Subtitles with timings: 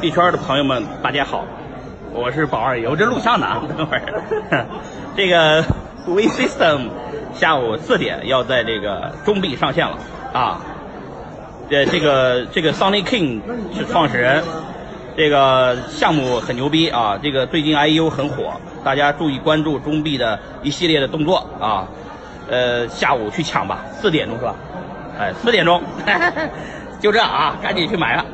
[0.00, 1.44] 币圈的朋友们，大家好，
[2.12, 4.64] 我是宝二爷，这录像呢， 等会儿，
[5.16, 5.60] 这个
[6.06, 6.90] We System
[7.34, 9.98] 下午四点要在这个中币上线了。
[10.32, 10.60] 啊，
[11.68, 13.40] 呃，这个这个 Sonny King
[13.74, 14.44] 是创始人，
[15.16, 18.52] 这个项目很牛逼啊，这个最近 IEO 很火，
[18.84, 21.88] 大家注意关注中币的一系列的动作啊，
[22.48, 24.54] 呃，下午去抢吧，四点钟是吧？
[25.18, 25.82] 哎，四点钟，
[27.00, 28.24] 就这啊，赶紧去买了。